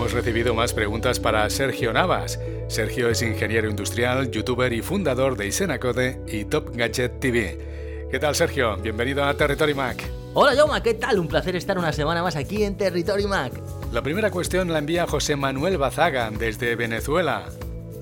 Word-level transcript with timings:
hemos 0.00 0.12
recibido 0.14 0.54
más 0.54 0.72
preguntas 0.72 1.20
para 1.20 1.50
Sergio 1.50 1.92
Navas. 1.92 2.40
Sergio 2.68 3.10
es 3.10 3.20
ingeniero 3.20 3.68
industrial, 3.68 4.30
youtuber 4.30 4.72
y 4.72 4.80
fundador 4.80 5.36
de 5.36 5.48
Isenacode 5.48 6.22
y 6.26 6.46
Top 6.46 6.74
Gadget 6.74 7.20
TV. 7.20 8.08
¿Qué 8.10 8.18
tal, 8.18 8.34
Sergio? 8.34 8.78
Bienvenido 8.78 9.22
a 9.22 9.34
Territory 9.34 9.74
Mac. 9.74 10.02
Hola, 10.32 10.54
Yoma, 10.54 10.82
¿qué 10.82 10.94
tal? 10.94 11.18
Un 11.18 11.28
placer 11.28 11.54
estar 11.54 11.76
una 11.76 11.92
semana 11.92 12.22
más 12.22 12.34
aquí 12.34 12.64
en 12.64 12.78
Territory 12.78 13.26
Mac. 13.26 13.52
La 13.92 14.00
primera 14.00 14.30
cuestión 14.30 14.72
la 14.72 14.78
envía 14.78 15.06
José 15.06 15.36
Manuel 15.36 15.76
Bazaga 15.76 16.30
desde 16.30 16.76
Venezuela. 16.76 17.50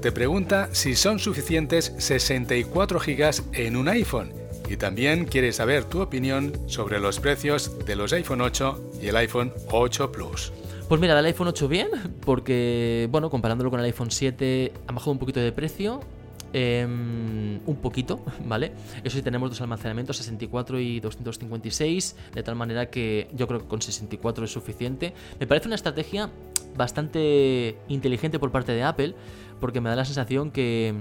Te 0.00 0.12
pregunta 0.12 0.68
si 0.70 0.94
son 0.94 1.18
suficientes 1.18 1.94
64 1.98 3.00
GB 3.00 3.42
en 3.54 3.74
un 3.74 3.88
iPhone 3.88 4.37
y 4.68 4.76
también 4.76 5.24
quiere 5.24 5.52
saber 5.52 5.84
tu 5.84 6.00
opinión 6.00 6.52
sobre 6.66 7.00
los 7.00 7.20
precios 7.20 7.84
de 7.86 7.96
los 7.96 8.12
iPhone 8.12 8.40
8 8.40 8.92
y 9.02 9.08
el 9.08 9.16
iPhone 9.16 9.52
8 9.70 10.12
Plus. 10.12 10.52
Pues 10.88 11.00
mira, 11.00 11.14
del 11.14 11.26
iPhone 11.26 11.48
8 11.48 11.68
bien, 11.68 11.88
porque, 12.24 13.08
bueno, 13.10 13.30
comparándolo 13.30 13.70
con 13.70 13.80
el 13.80 13.86
iPhone 13.86 14.10
7 14.10 14.72
ha 14.86 14.92
bajado 14.92 15.12
un 15.12 15.18
poquito 15.18 15.40
de 15.40 15.52
precio. 15.52 16.00
Em, 16.54 17.60
un 17.66 17.76
poquito, 17.76 18.24
¿vale? 18.46 18.72
Eso 19.04 19.18
sí, 19.18 19.22
tenemos 19.22 19.50
dos 19.50 19.60
almacenamientos, 19.60 20.16
64 20.16 20.80
y 20.80 20.98
256, 20.98 22.16
de 22.34 22.42
tal 22.42 22.56
manera 22.56 22.88
que 22.88 23.28
yo 23.34 23.46
creo 23.46 23.60
que 23.60 23.66
con 23.66 23.82
64 23.82 24.46
es 24.46 24.50
suficiente. 24.50 25.12
Me 25.38 25.46
parece 25.46 25.66
una 25.66 25.74
estrategia 25.74 26.30
bastante 26.74 27.76
inteligente 27.88 28.38
por 28.38 28.50
parte 28.50 28.72
de 28.72 28.82
Apple, 28.82 29.14
porque 29.60 29.82
me 29.82 29.90
da 29.90 29.96
la 29.96 30.06
sensación 30.06 30.50
que 30.50 30.94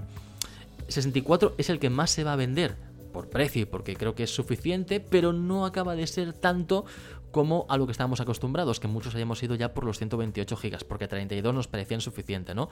64 0.89 1.55
es 1.57 1.69
el 1.69 1.79
que 1.79 1.89
más 1.89 2.11
se 2.11 2.25
va 2.25 2.33
a 2.33 2.35
vender 2.35 2.75
por 3.07 3.29
precio 3.29 3.63
y 3.63 3.65
porque 3.65 3.95
creo 3.95 4.15
que 4.15 4.23
es 4.23 4.33
suficiente, 4.33 4.99
pero 4.99 5.33
no 5.33 5.65
acaba 5.65 5.95
de 5.95 6.07
ser 6.07 6.33
tanto 6.33 6.85
como 7.31 7.65
a 7.69 7.77
lo 7.77 7.85
que 7.85 7.91
estábamos 7.91 8.19
acostumbrados, 8.21 8.79
que 8.79 8.87
muchos 8.87 9.13
hayamos 9.13 9.41
ido 9.43 9.55
ya 9.55 9.73
por 9.73 9.83
los 9.83 9.97
128 9.97 10.55
gigas, 10.55 10.83
porque 10.83 11.07
32 11.07 11.53
nos 11.53 11.67
parecían 11.67 12.01
suficiente, 12.01 12.55
¿no? 12.55 12.69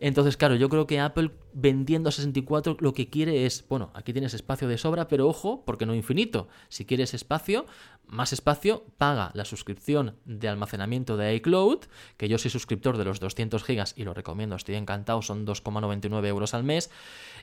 Entonces, 0.00 0.38
claro, 0.38 0.56
yo 0.56 0.68
creo 0.70 0.86
que 0.86 0.98
Apple 0.98 1.30
vendiendo 1.52 2.08
a 2.08 2.12
64 2.12 2.78
lo 2.80 2.94
que 2.94 3.10
quiere 3.10 3.44
es, 3.44 3.66
bueno, 3.68 3.90
aquí 3.94 4.12
tienes 4.12 4.34
espacio 4.34 4.66
de 4.66 4.78
sobra, 4.78 5.08
pero 5.08 5.28
ojo, 5.28 5.62
porque 5.64 5.84
no 5.84 5.94
infinito. 5.94 6.48
Si 6.68 6.86
quieres 6.86 7.12
espacio, 7.12 7.66
más 8.06 8.32
espacio, 8.32 8.84
paga 8.98 9.30
la 9.34 9.44
suscripción 9.44 10.16
de 10.24 10.48
almacenamiento 10.48 11.16
de 11.16 11.34
iCloud, 11.36 11.80
que 12.16 12.28
yo 12.28 12.38
soy 12.38 12.50
suscriptor 12.50 12.96
de 12.96 13.04
los 13.04 13.20
200 13.20 13.62
gigas 13.62 13.94
y 13.96 14.04
lo 14.04 14.14
recomiendo, 14.14 14.56
estoy 14.56 14.74
encantado, 14.74 15.22
son 15.22 15.46
2,99 15.46 16.26
euros 16.26 16.54
al 16.54 16.64
mes, 16.64 16.90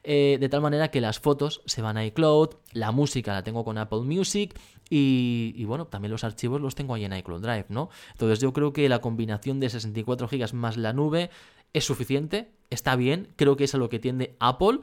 eh, 0.04 0.38
de 0.40 0.50
tal 0.50 0.62
manera 0.62 0.90
que 0.90 1.00
las 1.00 1.20
fotos 1.20 1.62
se 1.66 1.82
van 1.82 1.98
a 1.98 2.06
iCloud, 2.06 2.56
la 2.74 2.92
música 2.92 3.34
la 3.34 3.44
tengo 3.44 3.64
con 3.64 3.78
Apple 3.78 4.02
Music 4.02 4.60
y, 4.90 5.64
bueno, 5.66 5.88
también 5.88 6.12
los 6.12 6.24
archivos 6.24 6.62
los 6.62 6.76
tengo 6.76 6.94
ahí 6.94 7.06
en 7.06 7.14
iCloud 7.14 7.42
Drive, 7.42 7.66
¿no? 7.70 7.90
Entonces 8.14 8.40
yo 8.40 8.54
creo 8.54 8.74
que 8.74 8.88
la 8.90 9.00
combinación 9.00 9.60
de 9.60 9.70
64 9.70 10.28
gigas 10.28 10.54
más 10.54 10.78
la 10.78 10.94
nube 10.94 11.30
es 11.74 11.86
suficiente, 11.86 12.52
está 12.70 12.96
bien, 12.96 13.34
creo 13.36 13.56
que 13.56 13.64
es 13.64 13.76
a 13.76 13.78
lo 13.78 13.90
que 13.90 14.00
tiende 14.00 14.36
Apple 14.40 14.80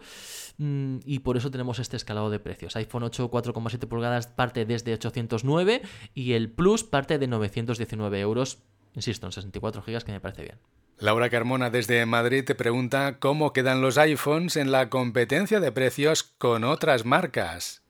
mm, 0.59 0.99
y 1.05 1.21
por 1.21 1.37
eso 1.37 1.51
tenemos 1.51 1.79
este 1.79 1.97
escalado 1.97 2.31
de 2.31 2.39
precios. 2.39 2.77
iPhone 2.77 3.05
8 3.05 3.31
4,7 3.31 3.89
pulgadas 3.89 4.27
parte 4.27 4.65
desde 4.65 4.93
809 4.95 5.83
y 6.15 6.33
el 6.33 6.51
Plus 6.51 6.85
parte 6.85 7.19
de 7.19 7.27
919 7.27 8.21
euros, 8.21 8.59
insisto, 8.95 9.27
en 9.27 9.33
64 9.33 9.83
gigas 9.83 10.05
que 10.05 10.13
me 10.13 10.21
parece 10.21 10.43
bien. 10.43 10.59
Laura 10.99 11.29
Carmona 11.29 11.71
desde 11.71 12.07
Madrid 12.07 12.45
te 12.45 12.55
pregunta 12.55 13.19
cómo 13.19 13.53
quedan 13.53 13.81
los 13.81 13.99
iPhones 13.99 14.57
en 14.57 14.71
la 14.71 14.91
competencia 14.91 15.59
de 15.59 15.73
precios 15.73 16.23
con 16.23 16.63
otras 16.63 17.05
marcas. 17.05 17.83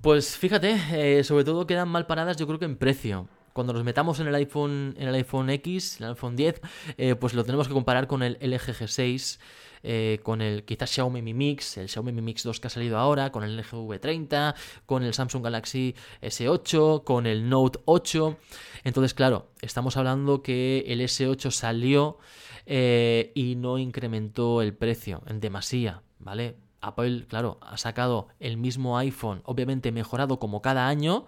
Pues 0.00 0.36
fíjate, 0.36 0.76
eh, 0.92 1.22
sobre 1.22 1.44
todo 1.44 1.66
quedan 1.68 1.88
mal 1.88 2.06
paradas 2.06 2.36
yo 2.36 2.48
creo 2.48 2.58
que 2.58 2.64
en 2.64 2.76
precio. 2.76 3.28
Cuando 3.52 3.72
nos 3.72 3.84
metamos 3.84 4.20
en 4.20 4.28
el 4.28 4.34
iPhone, 4.34 4.94
en 4.98 5.08
el 5.08 5.14
iPhone 5.14 5.50
X, 5.50 6.00
en 6.00 6.04
el 6.04 6.10
iPhone 6.12 6.36
10, 6.36 6.60
eh, 6.96 7.14
pues 7.14 7.34
lo 7.34 7.44
tenemos 7.44 7.68
que 7.68 7.74
comparar 7.74 8.06
con 8.06 8.22
el 8.22 8.38
LG 8.40 8.74
G6, 8.74 9.38
eh, 9.82 10.20
con 10.22 10.40
el 10.40 10.64
quizás 10.64 10.90
Xiaomi 10.90 11.22
Mi 11.22 11.34
Mix, 11.34 11.76
el 11.76 11.88
Xiaomi 11.88 12.12
Mi 12.12 12.22
Mix 12.22 12.44
2 12.44 12.60
que 12.60 12.66
ha 12.68 12.70
salido 12.70 12.98
ahora, 12.98 13.30
con 13.32 13.44
el 13.44 13.56
LG 13.56 13.72
V30, 13.72 14.54
con 14.86 15.02
el 15.02 15.12
Samsung 15.12 15.44
Galaxy 15.44 15.94
S8, 16.22 17.04
con 17.04 17.26
el 17.26 17.48
Note 17.48 17.80
8. 17.84 18.36
Entonces, 18.84 19.14
claro, 19.14 19.48
estamos 19.60 19.96
hablando 19.96 20.42
que 20.42 20.84
el 20.86 21.00
S8 21.00 21.50
salió 21.50 22.18
y 22.66 23.54
no 23.56 23.78
incrementó 23.78 24.62
el 24.62 24.72
precio 24.72 25.22
en 25.26 25.40
demasía, 25.40 26.02
¿vale? 26.20 26.56
Apple, 26.82 27.26
claro, 27.28 27.58
ha 27.62 27.76
sacado 27.76 28.28
el 28.40 28.56
mismo 28.56 28.98
iPhone, 28.98 29.40
obviamente 29.44 29.92
mejorado 29.92 30.38
como 30.38 30.60
cada 30.60 30.88
año, 30.88 31.26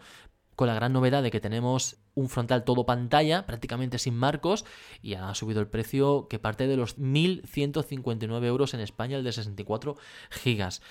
con 0.56 0.68
la 0.68 0.74
gran 0.74 0.92
novedad 0.92 1.22
de 1.22 1.30
que 1.30 1.40
tenemos 1.40 1.96
un 2.14 2.28
frontal 2.28 2.64
todo 2.64 2.86
pantalla, 2.86 3.46
prácticamente 3.46 3.98
sin 3.98 4.14
marcos, 4.14 4.64
y 5.02 5.14
ha 5.14 5.34
subido 5.34 5.60
el 5.60 5.68
precio 5.68 6.28
que 6.28 6.38
parte 6.38 6.66
de 6.66 6.76
los 6.76 6.98
1.159 6.98 8.44
euros 8.44 8.74
en 8.74 8.80
España, 8.80 9.16
el 9.16 9.24
de 9.24 9.32
64 9.32 9.96
gigas. 10.30 10.82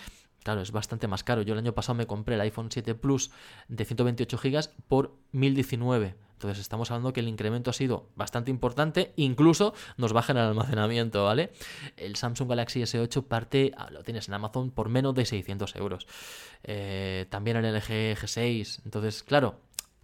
Claro, 0.44 0.62
es 0.62 0.72
bastante 0.72 1.08
más 1.08 1.24
caro. 1.24 1.42
Yo 1.42 1.54
el 1.54 1.60
año 1.60 1.74
pasado 1.74 1.96
me 1.96 2.06
compré 2.06 2.36
el 2.36 2.42
iPhone 2.42 2.70
7 2.70 2.96
Plus 2.96 3.32
de 3.70 3.86
128 3.86 4.38
GB 4.38 4.70
por 4.88 5.16
1019. 5.32 6.16
Entonces 6.34 6.60
estamos 6.60 6.92
hablando 6.92 7.14
que 7.14 7.22
el 7.22 7.30
incremento 7.30 7.70
ha 7.70 7.74
sido 7.74 8.10
bastante 8.18 8.52
importante, 8.52 9.14
incluso 9.16 9.74
nos 9.96 10.12
baja 10.12 10.34
en 10.34 10.40
el 10.40 10.48
almacenamiento, 10.48 11.24
¿vale? 11.24 11.54
El 11.96 12.18
Samsung 12.18 12.50
Galaxy 12.50 12.82
S8 12.82 13.24
parte, 13.24 13.72
ah, 13.78 13.90
lo 13.90 14.04
tienes 14.04 14.28
en 14.28 14.34
Amazon 14.34 14.72
por 14.72 14.90
menos 14.90 15.16
de 15.16 15.26
600 15.26 15.78
euros. 15.78 16.06
Eh, 16.64 17.28
también 17.30 17.56
el 17.56 17.74
LG 17.74 18.18
G6. 18.18 18.82
Entonces, 18.84 19.24
claro, 19.24 19.62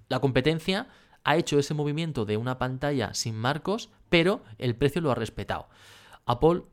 la 0.08 0.19
competencia 0.19 0.88
ha 1.24 1.35
hecho 1.35 1.59
ese 1.59 1.74
movimiento 1.74 2.25
de 2.25 2.38
una 2.38 2.57
pantalla 2.57 3.13
sin 3.13 3.35
marcos, 3.35 3.90
pero 4.09 4.41
el 4.57 4.75
precio 4.75 5.02
lo 5.02 5.12
ha 5.12 5.16
respetado. 5.16 5.68
Apple 6.25 6.63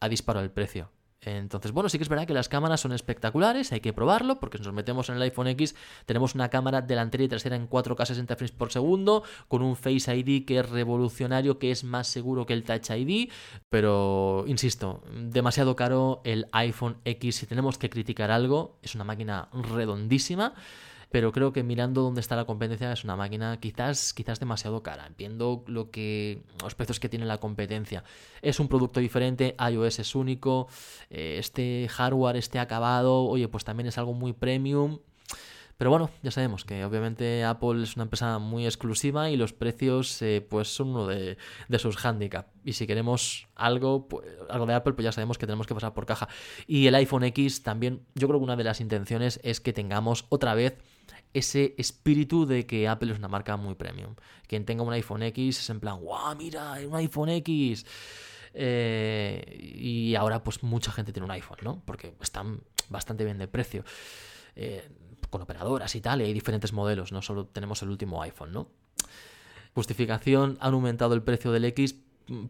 ha 0.00 0.08
disparado 0.08 0.44
el 0.44 0.50
precio. 0.50 0.90
Entonces, 1.22 1.72
bueno, 1.72 1.90
sí 1.90 1.98
que 1.98 2.04
es 2.04 2.08
verdad 2.08 2.26
que 2.26 2.32
las 2.32 2.48
cámaras 2.48 2.80
son 2.80 2.92
espectaculares, 2.92 3.72
hay 3.72 3.80
que 3.80 3.92
probarlo, 3.92 4.40
porque 4.40 4.56
si 4.56 4.64
nos 4.64 4.72
metemos 4.72 5.10
en 5.10 5.16
el 5.16 5.22
iPhone 5.22 5.48
X, 5.48 5.74
tenemos 6.06 6.34
una 6.34 6.48
cámara 6.48 6.80
delantera 6.80 7.24
y 7.24 7.28
trasera 7.28 7.56
en 7.56 7.68
4K 7.68 8.06
60 8.06 8.36
frames 8.36 8.52
por 8.52 8.72
segundo, 8.72 9.22
con 9.46 9.60
un 9.60 9.76
Face 9.76 10.16
ID 10.16 10.46
que 10.46 10.60
es 10.60 10.70
revolucionario, 10.70 11.58
que 11.58 11.72
es 11.72 11.84
más 11.84 12.06
seguro 12.06 12.46
que 12.46 12.54
el 12.54 12.64
Touch 12.64 12.90
ID, 12.90 13.30
pero, 13.68 14.44
insisto, 14.46 15.02
demasiado 15.14 15.76
caro 15.76 16.22
el 16.24 16.46
iPhone 16.52 16.96
X. 17.04 17.36
Si 17.36 17.46
tenemos 17.46 17.76
que 17.76 17.90
criticar 17.90 18.30
algo, 18.30 18.78
es 18.80 18.94
una 18.94 19.04
máquina 19.04 19.48
redondísima 19.52 20.54
pero 21.10 21.32
creo 21.32 21.52
que 21.52 21.62
mirando 21.62 22.02
dónde 22.02 22.20
está 22.20 22.36
la 22.36 22.44
competencia 22.44 22.92
es 22.92 23.04
una 23.04 23.16
máquina 23.16 23.58
quizás, 23.58 24.14
quizás 24.14 24.38
demasiado 24.38 24.82
cara, 24.82 25.10
viendo 25.18 25.64
lo 25.66 25.90
que, 25.90 26.42
los 26.62 26.74
precios 26.74 27.00
que 27.00 27.08
tiene 27.08 27.26
la 27.26 27.38
competencia. 27.38 28.04
Es 28.42 28.60
un 28.60 28.68
producto 28.68 29.00
diferente, 29.00 29.56
iOS 29.58 29.98
es 29.98 30.14
único, 30.14 30.68
eh, 31.10 31.36
este 31.38 31.88
hardware, 31.88 32.36
este 32.36 32.58
acabado, 32.58 33.24
oye, 33.24 33.48
pues 33.48 33.64
también 33.64 33.88
es 33.88 33.98
algo 33.98 34.14
muy 34.14 34.32
premium. 34.32 35.00
Pero 35.76 35.88
bueno, 35.88 36.10
ya 36.22 36.30
sabemos 36.30 36.66
que 36.66 36.84
obviamente 36.84 37.42
Apple 37.42 37.82
es 37.82 37.96
una 37.96 38.02
empresa 38.02 38.38
muy 38.38 38.66
exclusiva 38.66 39.30
y 39.30 39.38
los 39.38 39.54
precios 39.54 40.20
eh, 40.20 40.46
pues 40.46 40.68
son 40.68 40.90
uno 40.90 41.06
de, 41.06 41.38
de 41.68 41.78
sus 41.78 42.04
handicaps. 42.04 42.50
Y 42.64 42.74
si 42.74 42.86
queremos 42.86 43.48
algo, 43.54 44.06
pues, 44.06 44.28
algo 44.50 44.66
de 44.66 44.74
Apple, 44.74 44.92
pues 44.92 45.04
ya 45.04 45.12
sabemos 45.12 45.38
que 45.38 45.46
tenemos 45.46 45.66
que 45.66 45.74
pasar 45.74 45.94
por 45.94 46.04
caja. 46.04 46.28
Y 46.66 46.86
el 46.86 46.94
iPhone 46.96 47.24
X 47.24 47.62
también, 47.62 48.02
yo 48.14 48.28
creo 48.28 48.38
que 48.38 48.44
una 48.44 48.56
de 48.56 48.64
las 48.64 48.82
intenciones 48.82 49.40
es 49.42 49.62
que 49.62 49.72
tengamos 49.72 50.26
otra 50.28 50.52
vez 50.52 50.76
ese 51.32 51.74
espíritu 51.78 52.46
de 52.46 52.66
que 52.66 52.88
Apple 52.88 53.12
es 53.12 53.18
una 53.18 53.28
marca 53.28 53.56
muy 53.56 53.74
premium. 53.74 54.14
Quien 54.46 54.64
tenga 54.64 54.82
un 54.82 54.92
iPhone 54.92 55.22
X 55.22 55.60
es 55.60 55.70
en 55.70 55.80
plan, 55.80 56.00
¡guau, 56.00 56.36
mira, 56.36 56.76
un 56.86 56.94
iPhone 56.96 57.28
X! 57.28 57.86
Eh, 58.52 59.76
y 59.78 60.14
ahora 60.16 60.42
pues 60.42 60.62
mucha 60.62 60.90
gente 60.90 61.12
tiene 61.12 61.24
un 61.24 61.30
iPhone, 61.30 61.58
¿no? 61.62 61.82
Porque 61.84 62.14
están 62.20 62.60
bastante 62.88 63.24
bien 63.24 63.38
de 63.38 63.48
precio. 63.48 63.84
Eh, 64.56 64.88
con 65.30 65.42
operadoras 65.42 65.94
y 65.94 66.00
tal, 66.00 66.20
y 66.20 66.24
hay 66.24 66.32
diferentes 66.32 66.72
modelos, 66.72 67.12
no 67.12 67.22
solo 67.22 67.46
tenemos 67.46 67.82
el 67.82 67.90
último 67.90 68.20
iPhone, 68.22 68.52
¿no? 68.52 68.68
Justificación, 69.74 70.58
han 70.60 70.74
aumentado 70.74 71.14
el 71.14 71.22
precio 71.22 71.52
del 71.52 71.64
X, 71.66 71.96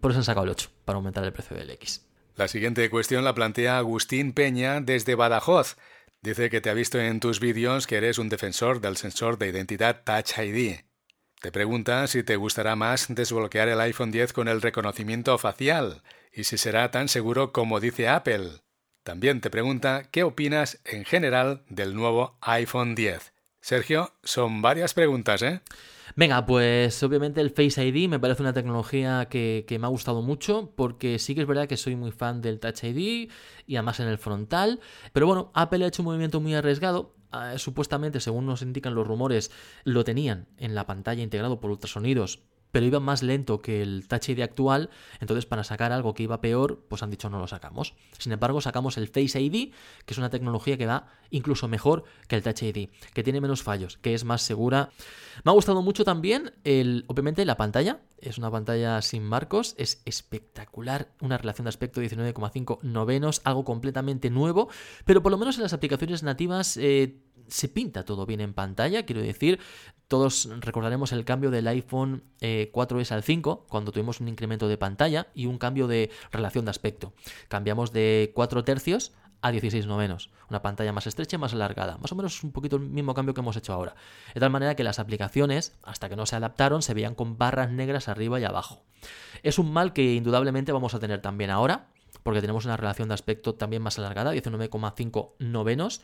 por 0.00 0.10
eso 0.10 0.20
han 0.20 0.24
sacado 0.24 0.44
el 0.44 0.50
8, 0.50 0.70
para 0.86 0.96
aumentar 0.96 1.22
el 1.24 1.32
precio 1.32 1.56
del 1.56 1.70
X. 1.70 2.06
La 2.36 2.48
siguiente 2.48 2.88
cuestión 2.88 3.22
la 3.22 3.34
plantea 3.34 3.76
Agustín 3.76 4.32
Peña 4.32 4.80
desde 4.80 5.14
Badajoz. 5.14 5.76
Dice 6.22 6.50
que 6.50 6.60
te 6.60 6.68
ha 6.68 6.74
visto 6.74 7.00
en 7.00 7.18
tus 7.18 7.40
vídeos 7.40 7.86
que 7.86 7.96
eres 7.96 8.18
un 8.18 8.28
defensor 8.28 8.82
del 8.82 8.98
sensor 8.98 9.38
de 9.38 9.48
identidad 9.48 10.02
Touch 10.04 10.38
ID. 10.38 10.80
Te 11.40 11.50
pregunta 11.50 12.06
si 12.08 12.22
te 12.22 12.36
gustará 12.36 12.76
más 12.76 13.06
desbloquear 13.08 13.68
el 13.68 13.80
iPhone 13.80 14.10
10 14.10 14.34
con 14.34 14.46
el 14.46 14.60
reconocimiento 14.60 15.38
facial 15.38 16.02
y 16.30 16.44
si 16.44 16.58
será 16.58 16.90
tan 16.90 17.08
seguro 17.08 17.52
como 17.52 17.80
dice 17.80 18.06
Apple. 18.06 18.60
También 19.02 19.40
te 19.40 19.48
pregunta 19.48 20.10
qué 20.10 20.22
opinas 20.22 20.78
en 20.84 21.06
general 21.06 21.64
del 21.70 21.94
nuevo 21.94 22.36
iPhone 22.42 22.94
10. 22.94 23.32
Sergio, 23.62 24.12
son 24.22 24.60
varias 24.60 24.92
preguntas, 24.92 25.40
¿eh? 25.40 25.62
Venga, 26.16 26.44
pues 26.44 27.02
obviamente 27.02 27.40
el 27.40 27.50
Face 27.50 27.86
ID 27.86 28.08
me 28.08 28.18
parece 28.18 28.42
una 28.42 28.52
tecnología 28.52 29.26
que, 29.30 29.64
me 29.80 29.86
ha 29.86 29.90
gustado 29.90 30.22
mucho 30.22 30.72
porque 30.76 31.18
sí 31.18 31.34
que 31.34 31.42
es 31.42 31.46
verdad 31.46 31.68
que 31.68 31.76
soy 31.76 31.96
muy 31.96 32.10
fan 32.10 32.40
del 32.40 32.58
Touch 32.58 32.84
ID 32.84 33.30
y 33.66 33.76
además 33.76 34.00
en 34.00 34.08
el 34.08 34.18
frontal, 34.18 34.80
pero 35.12 35.26
bueno, 35.26 35.50
Apple 35.54 35.84
ha 35.84 35.88
hecho 35.88 36.02
un 36.02 36.06
movimiento 36.06 36.40
muy 36.40 36.54
arriesgado. 36.54 37.14
Ah, 37.32 37.58
supuestamente, 37.58 38.18
según 38.18 38.46
nos 38.46 38.62
indican 38.62 38.94
los 38.94 39.06
rumores, 39.06 39.52
lo 39.84 40.02
tenían 40.02 40.48
en 40.56 40.74
la 40.74 40.86
pantalla 40.86 41.22
integrado 41.22 41.60
por 41.60 41.70
ultrasonidos 41.70 42.40
pero 42.72 42.86
iba 42.86 43.00
más 43.00 43.22
lento 43.22 43.60
que 43.60 43.82
el 43.82 44.06
Touch 44.08 44.28
ID 44.28 44.40
actual, 44.40 44.90
entonces 45.20 45.46
para 45.46 45.64
sacar 45.64 45.92
algo 45.92 46.14
que 46.14 46.22
iba 46.24 46.40
peor, 46.40 46.84
pues 46.88 47.02
han 47.02 47.10
dicho 47.10 47.30
no 47.30 47.38
lo 47.38 47.46
sacamos. 47.46 47.94
Sin 48.18 48.32
embargo, 48.32 48.60
sacamos 48.60 48.96
el 48.96 49.08
Face 49.08 49.40
ID, 49.40 49.72
que 50.04 50.14
es 50.14 50.18
una 50.18 50.30
tecnología 50.30 50.76
que 50.76 50.86
va 50.86 51.08
incluso 51.30 51.68
mejor 51.68 52.04
que 52.28 52.36
el 52.36 52.42
Touch 52.42 52.62
ID, 52.62 52.88
que 53.14 53.22
tiene 53.22 53.40
menos 53.40 53.62
fallos, 53.62 53.98
que 53.98 54.14
es 54.14 54.24
más 54.24 54.42
segura. 54.42 54.90
Me 55.44 55.50
ha 55.50 55.54
gustado 55.54 55.82
mucho 55.82 56.04
también, 56.04 56.52
el, 56.64 57.04
obviamente, 57.06 57.44
la 57.44 57.56
pantalla. 57.56 58.00
Es 58.20 58.36
una 58.36 58.50
pantalla 58.50 59.00
sin 59.00 59.22
marcos, 59.22 59.74
es 59.78 60.02
espectacular, 60.04 61.08
una 61.20 61.38
relación 61.38 61.64
de 61.64 61.70
aspecto 61.70 62.02
19,5 62.02 62.82
novenos, 62.82 63.40
algo 63.44 63.64
completamente 63.64 64.28
nuevo, 64.28 64.68
pero 65.04 65.22
por 65.22 65.32
lo 65.32 65.38
menos 65.38 65.56
en 65.56 65.62
las 65.62 65.72
aplicaciones 65.72 66.22
nativas 66.22 66.76
eh, 66.76 67.16
se 67.50 67.68
pinta 67.68 68.04
todo 68.04 68.26
bien 68.26 68.40
en 68.40 68.54
pantalla, 68.54 69.04
quiero 69.04 69.20
decir, 69.20 69.58
todos 70.08 70.48
recordaremos 70.60 71.12
el 71.12 71.24
cambio 71.24 71.50
del 71.50 71.68
iPhone 71.68 72.24
4S 72.40 73.10
eh, 73.10 73.14
al 73.14 73.22
5, 73.22 73.66
cuando 73.68 73.92
tuvimos 73.92 74.20
un 74.20 74.28
incremento 74.28 74.66
de 74.66 74.76
pantalla 74.76 75.28
y 75.34 75.46
un 75.46 75.58
cambio 75.58 75.86
de 75.86 76.10
relación 76.32 76.64
de 76.64 76.70
aspecto. 76.70 77.12
Cambiamos 77.48 77.92
de 77.92 78.32
4 78.34 78.64
tercios 78.64 79.12
a 79.42 79.50
16 79.50 79.86
novenos, 79.86 80.30
una 80.48 80.62
pantalla 80.62 80.92
más 80.92 81.06
estrecha 81.06 81.36
y 81.36 81.38
más 81.38 81.52
alargada, 81.52 81.96
más 81.98 82.12
o 82.12 82.16
menos 82.16 82.42
un 82.42 82.52
poquito 82.52 82.76
el 82.76 82.82
mismo 82.82 83.14
cambio 83.14 83.34
que 83.34 83.40
hemos 83.40 83.56
hecho 83.56 83.72
ahora. 83.72 83.94
De 84.34 84.40
tal 84.40 84.50
manera 84.50 84.74
que 84.74 84.84
las 84.84 84.98
aplicaciones, 84.98 85.78
hasta 85.82 86.08
que 86.08 86.16
no 86.16 86.26
se 86.26 86.36
adaptaron, 86.36 86.82
se 86.82 86.94
veían 86.94 87.14
con 87.14 87.38
barras 87.38 87.70
negras 87.70 88.08
arriba 88.08 88.38
y 88.40 88.44
abajo. 88.44 88.82
Es 89.42 89.58
un 89.58 89.72
mal 89.72 89.92
que 89.92 90.14
indudablemente 90.14 90.72
vamos 90.72 90.94
a 90.94 90.98
tener 90.98 91.22
también 91.22 91.50
ahora, 91.50 91.88
porque 92.22 92.40
tenemos 92.40 92.64
una 92.64 92.76
relación 92.76 93.08
de 93.08 93.14
aspecto 93.14 93.54
también 93.54 93.82
más 93.82 93.98
alargada, 93.98 94.34
19,5 94.34 95.32
novenos. 95.38 96.02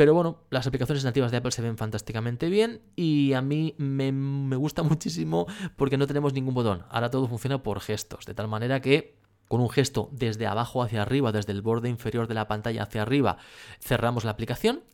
Pero 0.00 0.14
bueno, 0.14 0.38
las 0.48 0.66
aplicaciones 0.66 1.04
nativas 1.04 1.30
de 1.30 1.36
Apple 1.36 1.50
se 1.50 1.60
ven 1.60 1.76
fantásticamente 1.76 2.48
bien 2.48 2.80
y 2.96 3.34
a 3.34 3.42
mí 3.42 3.74
me, 3.76 4.12
me 4.12 4.56
gusta 4.56 4.82
muchísimo 4.82 5.46
porque 5.76 5.98
no 5.98 6.06
tenemos 6.06 6.32
ningún 6.32 6.54
botón. 6.54 6.84
Ahora 6.88 7.10
todo 7.10 7.28
funciona 7.28 7.62
por 7.62 7.80
gestos, 7.80 8.24
de 8.24 8.32
tal 8.32 8.48
manera 8.48 8.80
que 8.80 9.18
con 9.46 9.60
un 9.60 9.68
gesto 9.68 10.08
desde 10.10 10.46
abajo 10.46 10.82
hacia 10.82 11.02
arriba, 11.02 11.32
desde 11.32 11.52
el 11.52 11.60
borde 11.60 11.90
inferior 11.90 12.28
de 12.28 12.32
la 12.32 12.48
pantalla 12.48 12.84
hacia 12.84 13.02
arriba, 13.02 13.36
cerramos 13.78 14.24
la 14.24 14.30
aplicación. 14.30 14.84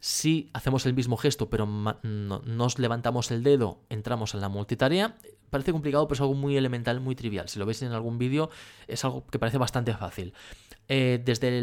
Si 0.00 0.48
hacemos 0.54 0.86
el 0.86 0.94
mismo 0.94 1.18
gesto 1.18 1.50
pero 1.50 1.66
nos 1.66 2.78
levantamos 2.78 3.30
el 3.32 3.42
dedo, 3.42 3.82
entramos 3.90 4.32
en 4.32 4.40
la 4.40 4.48
multitarea. 4.48 5.18
Parece 5.50 5.72
complicado, 5.72 6.08
pero 6.08 6.14
es 6.14 6.20
algo 6.22 6.32
muy 6.32 6.56
elemental, 6.56 7.00
muy 7.00 7.14
trivial. 7.14 7.50
Si 7.50 7.58
lo 7.58 7.66
veis 7.66 7.82
en 7.82 7.92
algún 7.92 8.16
vídeo, 8.16 8.48
es 8.88 9.04
algo 9.04 9.26
que 9.26 9.38
parece 9.38 9.58
bastante 9.58 9.92
fácil. 9.92 10.32
Eh, 10.88 11.20
desde 11.24 11.60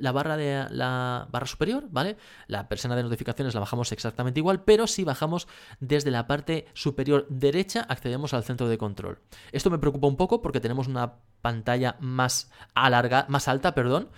la 0.00 0.10
barra 0.10 0.36
de 0.36 0.66
la 0.70 1.28
barra 1.30 1.46
superior, 1.46 1.86
¿vale? 1.90 2.16
La 2.48 2.68
persona 2.68 2.96
de 2.96 3.04
notificaciones 3.04 3.54
la 3.54 3.60
bajamos 3.60 3.92
exactamente 3.92 4.40
igual, 4.40 4.64
pero 4.64 4.88
si 4.88 5.04
bajamos 5.04 5.46
desde 5.78 6.10
la 6.10 6.26
parte 6.26 6.66
superior 6.74 7.26
derecha, 7.28 7.82
accedemos 7.88 8.34
al 8.34 8.42
centro 8.42 8.68
de 8.68 8.76
control. 8.76 9.20
Esto 9.52 9.70
me 9.70 9.78
preocupa 9.78 10.08
un 10.08 10.16
poco 10.16 10.42
porque 10.42 10.60
tenemos 10.60 10.88
una 10.88 11.14
pantalla 11.42 11.96
más 12.00 12.50
alarga, 12.74 13.26
más 13.28 13.46
alta, 13.46 13.72
perdón. 13.72 14.08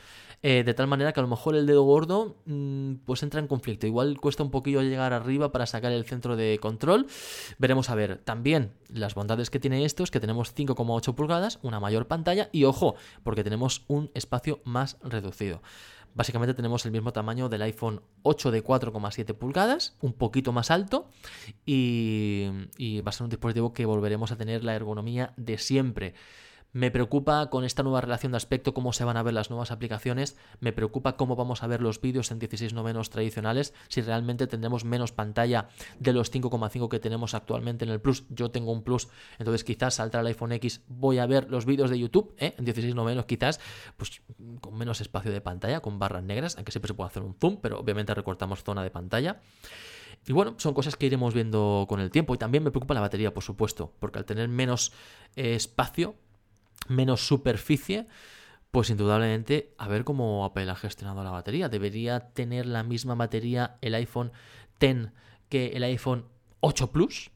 Eh, 0.43 0.63
de 0.63 0.73
tal 0.73 0.87
manera 0.87 1.13
que 1.13 1.19
a 1.19 1.23
lo 1.23 1.29
mejor 1.29 1.57
el 1.57 1.67
dedo 1.67 1.83
gordo 1.83 2.37
mm, 2.47 2.95
pues 3.05 3.23
entra 3.23 3.41
en 3.41 3.49
conflicto. 3.49 3.87
Igual 3.87 4.21
cuesta 4.21 4.43
un 4.43 4.51
poquillo 4.51 4.83
llegar 4.83 5.13
arriba 5.13 5.51
para 5.51 5.67
sacar 5.67 5.93
el 5.93 6.05
centro 6.05 6.37
de 6.37 6.59
control. 6.61 7.07
Veremos 7.59 7.91
a 7.91 7.95
ver. 7.95 8.19
También 8.19 8.73
las 8.93 9.15
bondades 9.15 9.51
que 9.51 9.59
tiene 9.59 9.85
esto 9.85 10.05
es 10.05 10.11
que 10.11 10.21
tenemos 10.21 10.55
5,8 10.55 11.15
pulgadas, 11.15 11.59
una 11.63 11.81
mayor 11.81 12.07
pantalla 12.07 12.49
y 12.53 12.65
ojo, 12.65 12.95
porque 13.23 13.43
tenemos 13.43 13.85
un 13.89 14.11
espacio 14.15 14.61
más 14.65 14.97
reducido. 15.03 15.61
Básicamente 16.15 16.55
tenemos 16.55 16.85
el 16.87 16.93
mismo 16.93 17.13
tamaño 17.13 17.49
del 17.49 17.63
iPhone 17.63 18.01
8 18.23 18.51
de 18.51 18.65
4,7 18.65 19.35
pulgadas, 19.35 19.97
un 20.01 20.13
poquito 20.13 20.53
más 20.53 20.71
alto 20.71 21.09
y, 21.67 22.49
y 22.77 23.03
va 23.03 23.11
a 23.11 23.13
ser 23.13 23.25
un 23.25 23.31
dispositivo 23.31 23.73
que 23.73 23.87
volveremos 23.87 24.33
a 24.33 24.37
tener 24.37 24.65
la 24.65 24.75
ergonomía 24.75 25.33
de 25.37 25.59
siempre. 25.59 26.15
Me 26.73 26.91
preocupa 26.91 27.49
con 27.49 27.65
esta 27.65 27.83
nueva 27.83 28.03
relación 28.03 28.33
de 28.33 28.37
aspecto 28.37 28.75
cómo 28.75 28.93
se 28.93 29.05
van 29.05 29.17
a 29.17 29.23
ver 29.23 29.33
las 29.33 29.49
nuevas 29.49 29.71
aplicaciones. 29.71 30.37
Me 30.61 30.73
preocupa 30.73 31.17
cómo 31.17 31.35
vamos 31.35 31.63
a 31.63 31.67
ver 31.67 31.81
los 31.81 32.01
vídeos 32.01 32.31
en 32.31 32.39
16 32.39 32.75
novenos 32.75 33.09
tradicionales. 33.09 33.73
Si 33.89 34.03
realmente 34.03 34.47
tendremos 34.47 34.85
menos 34.85 35.13
pantalla 35.13 35.69
de 35.99 36.13
los 36.13 36.31
5,5 36.31 36.89
que 36.89 36.99
tenemos 36.99 37.35
actualmente 37.35 37.87
en 37.87 37.91
el 37.91 38.01
Plus. 38.01 38.25
Yo 38.29 38.51
tengo 38.51 38.71
un 38.71 38.83
Plus, 38.83 39.09
entonces 39.39 39.65
quizás 39.65 39.95
saltar 39.95 40.21
el 40.21 40.29
iPhone 40.29 40.53
X 40.53 40.83
voy 40.89 41.19
a 41.19 41.27
ver 41.27 41.51
los 41.51 41.65
vídeos 41.65 41.89
de 41.91 41.99
YouTube 41.99 42.35
¿eh? 42.39 42.55
en 42.59 42.65
16 42.65 42.95
novenos 42.95 43.25
quizás, 43.25 43.61
pues 43.97 44.23
con 44.61 44.77
menos 44.77 45.01
espacio 45.01 45.33
de 45.33 45.41
pantalla, 45.41 45.81
con 45.81 45.99
barras 45.99 46.23
negras, 46.23 46.57
aunque 46.57 46.73
siempre 46.73 46.89
se 46.89 46.95
puede 46.95 47.09
hacer 47.09 47.23
un 47.23 47.35
zoom, 47.35 47.59
pero 47.63 47.81
obviamente 47.81 48.15
recortamos 48.15 48.63
zona 48.63 48.83
de 48.83 48.91
pantalla. 48.91 49.41
Y 50.27 50.33
bueno, 50.33 50.55
son 50.59 50.75
cosas 50.75 50.97
que 50.97 51.07
iremos 51.07 51.33
viendo 51.33 51.87
con 51.89 52.01
el 52.01 52.11
tiempo. 52.11 52.35
Y 52.35 52.39
también 52.39 52.63
me 52.63 52.71
preocupa 52.71 52.95
la 52.95 53.01
batería, 53.01 53.33
por 53.33 53.43
supuesto, 53.43 53.95
porque 53.99 54.19
al 54.19 54.25
tener 54.25 54.49
menos 54.49 54.93
eh, 55.37 55.55
espacio, 55.55 56.17
menos 56.87 57.27
superficie, 57.27 58.07
pues 58.71 58.91
indudablemente 58.91 59.75
a 59.79 59.89
ver 59.89 60.05
cómo 60.05 60.45
Apple 60.45 60.71
ha 60.71 60.77
gestionado 60.77 61.25
la 61.25 61.31
batería. 61.31 61.69
Debería 61.69 62.21
tener 62.31 62.67
la 62.67 62.83
misma 62.83 63.15
batería 63.15 63.77
el 63.81 63.95
iPhone 63.95 64.33
X 64.81 65.09
que 65.49 65.69
el 65.69 65.83
iPhone 65.85 66.27
8 66.61 66.93
Plus. 66.93 67.31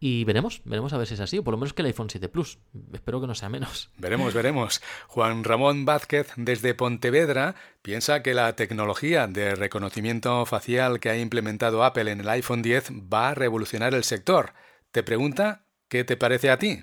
Y 0.00 0.24
veremos, 0.24 0.60
veremos 0.64 0.92
a 0.92 0.98
ver 0.98 1.06
si 1.06 1.14
es 1.14 1.20
así, 1.20 1.38
o 1.38 1.44
por 1.44 1.52
lo 1.52 1.58
menos 1.58 1.72
que 1.72 1.80
el 1.80 1.86
iPhone 1.86 2.10
7 2.10 2.28
Plus. 2.28 2.58
Espero 2.92 3.20
que 3.20 3.26
no 3.26 3.34
sea 3.34 3.48
menos. 3.48 3.90
Veremos, 3.96 4.34
veremos. 4.34 4.82
Juan 5.08 5.44
Ramón 5.44 5.86
Vázquez, 5.86 6.32
desde 6.36 6.74
Pontevedra, 6.74 7.54
piensa 7.80 8.22
que 8.22 8.34
la 8.34 8.54
tecnología 8.54 9.26
de 9.26 9.54
reconocimiento 9.54 10.44
facial 10.44 11.00
que 11.00 11.08
ha 11.08 11.18
implementado 11.18 11.84
Apple 11.84 12.10
en 12.10 12.20
el 12.20 12.28
iPhone 12.28 12.60
10 12.60 12.90
va 13.12 13.30
a 13.30 13.34
revolucionar 13.34 13.94
el 13.94 14.04
sector. 14.04 14.52
Te 14.92 15.02
pregunta 15.02 15.63
¿Qué 15.94 16.02
te 16.02 16.16
parece 16.16 16.50
a 16.50 16.58
ti? 16.58 16.80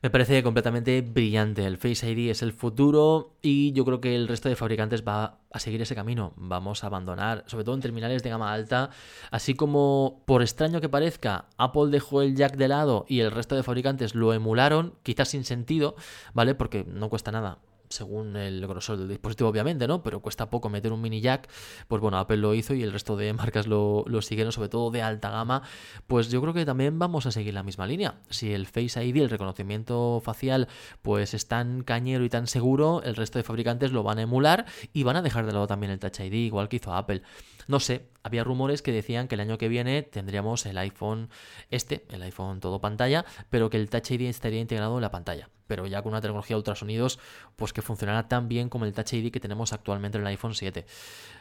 Me 0.00 0.08
parece 0.08 0.42
completamente 0.42 1.02
brillante. 1.02 1.66
El 1.66 1.76
Face 1.76 2.10
ID 2.10 2.30
es 2.30 2.40
el 2.40 2.54
futuro 2.54 3.36
y 3.42 3.74
yo 3.74 3.84
creo 3.84 4.00
que 4.00 4.16
el 4.16 4.26
resto 4.26 4.48
de 4.48 4.56
fabricantes 4.56 5.06
va 5.06 5.40
a 5.52 5.58
seguir 5.58 5.82
ese 5.82 5.94
camino. 5.94 6.32
Vamos 6.36 6.82
a 6.82 6.86
abandonar, 6.86 7.44
sobre 7.46 7.64
todo 7.64 7.74
en 7.74 7.82
terminales 7.82 8.22
de 8.22 8.30
gama 8.30 8.54
alta, 8.54 8.88
así 9.30 9.52
como 9.52 10.22
por 10.24 10.40
extraño 10.40 10.80
que 10.80 10.88
parezca, 10.88 11.44
Apple 11.58 11.90
dejó 11.90 12.22
el 12.22 12.36
jack 12.36 12.56
de 12.56 12.68
lado 12.68 13.04
y 13.06 13.20
el 13.20 13.32
resto 13.32 13.54
de 13.54 13.62
fabricantes 13.62 14.14
lo 14.14 14.32
emularon, 14.32 14.94
quizás 15.02 15.28
sin 15.28 15.44
sentido, 15.44 15.94
¿vale? 16.32 16.54
Porque 16.54 16.86
no 16.88 17.10
cuesta 17.10 17.32
nada 17.32 17.58
según 17.94 18.36
el 18.36 18.66
grosor 18.66 18.98
del 18.98 19.08
dispositivo, 19.08 19.48
obviamente, 19.48 19.86
¿no? 19.86 20.02
Pero 20.02 20.20
cuesta 20.20 20.50
poco 20.50 20.68
meter 20.68 20.92
un 20.92 21.00
mini 21.00 21.20
jack. 21.20 21.48
Pues 21.88 22.00
bueno, 22.00 22.18
Apple 22.18 22.36
lo 22.36 22.54
hizo 22.54 22.74
y 22.74 22.82
el 22.82 22.92
resto 22.92 23.16
de 23.16 23.32
marcas 23.32 23.66
lo, 23.66 24.04
lo 24.06 24.22
siguieron, 24.22 24.52
sobre 24.52 24.68
todo 24.68 24.90
de 24.90 25.02
alta 25.02 25.30
gama. 25.30 25.62
Pues 26.06 26.30
yo 26.30 26.40
creo 26.40 26.52
que 26.52 26.64
también 26.64 26.98
vamos 26.98 27.26
a 27.26 27.30
seguir 27.30 27.54
la 27.54 27.62
misma 27.62 27.86
línea. 27.86 28.16
Si 28.30 28.52
el 28.52 28.66
Face 28.66 29.04
ID, 29.04 29.16
el 29.18 29.30
reconocimiento 29.30 30.20
facial, 30.24 30.68
pues 31.02 31.34
es 31.34 31.48
tan 31.48 31.82
cañero 31.82 32.24
y 32.24 32.28
tan 32.28 32.46
seguro, 32.46 33.02
el 33.02 33.16
resto 33.16 33.38
de 33.38 33.44
fabricantes 33.44 33.92
lo 33.92 34.02
van 34.02 34.18
a 34.18 34.22
emular 34.22 34.66
y 34.92 35.02
van 35.02 35.16
a 35.16 35.22
dejar 35.22 35.46
de 35.46 35.52
lado 35.52 35.66
también 35.66 35.92
el 35.92 35.98
Touch 35.98 36.20
ID, 36.20 36.32
igual 36.32 36.68
que 36.68 36.76
hizo 36.76 36.94
Apple. 36.94 37.22
No 37.66 37.80
sé, 37.80 38.08
había 38.22 38.44
rumores 38.44 38.82
que 38.82 38.92
decían 38.92 39.28
que 39.28 39.36
el 39.36 39.40
año 39.40 39.58
que 39.58 39.68
viene 39.68 40.02
tendríamos 40.02 40.66
el 40.66 40.76
iPhone 40.78 41.30
este, 41.70 42.04
el 42.10 42.22
iPhone 42.22 42.60
todo 42.60 42.80
pantalla, 42.80 43.24
pero 43.50 43.70
que 43.70 43.78
el 43.78 43.88
Touch 43.88 44.10
ID 44.10 44.22
estaría 44.22 44.60
integrado 44.60 44.96
en 44.96 45.02
la 45.02 45.10
pantalla. 45.10 45.48
Pero 45.66 45.86
ya 45.86 46.02
con 46.02 46.12
una 46.12 46.20
tecnología 46.20 46.56
ultrasonidos, 46.56 47.18
pues 47.56 47.72
que 47.72 47.82
funcionará 47.82 48.28
tan 48.28 48.48
bien 48.48 48.68
como 48.68 48.84
el 48.84 48.92
Touch 48.92 49.14
ID 49.14 49.32
que 49.32 49.40
tenemos 49.40 49.72
actualmente 49.72 50.18
en 50.18 50.22
el 50.22 50.28
iPhone 50.28 50.54
7. 50.54 50.86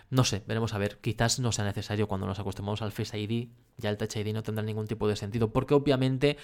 No 0.10 0.24
sé, 0.24 0.44
veremos 0.48 0.74
a 0.74 0.78
ver. 0.78 1.00
Quizás 1.00 1.40
no 1.40 1.52
sea 1.52 1.66
necesario 1.66 2.08
cuando 2.08 2.28
nos 2.28 2.40
acostumbramos 2.40 2.82
al 2.82 2.92
Face 2.92 3.18
ID, 3.18 3.50
ya 3.78 3.90
el 3.90 3.98
Touch 3.98 4.16
ID 4.16 4.34
no 4.34 4.44
tendrá 4.44 4.64
ningún 4.64 4.88
tipo 4.88 5.08
de 5.08 5.16
sentido, 5.16 5.52
porque 5.52 5.74
obviamente 5.74 6.38